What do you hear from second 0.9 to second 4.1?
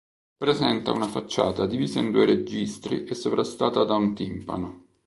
una facciata divisa in due registri e sovrastata da